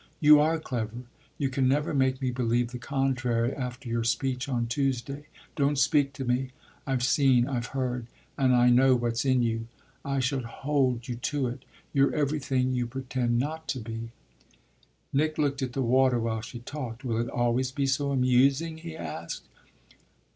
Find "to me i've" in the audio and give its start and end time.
6.13-7.03